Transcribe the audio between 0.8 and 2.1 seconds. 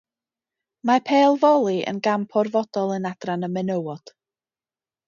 Mae pêl foli yn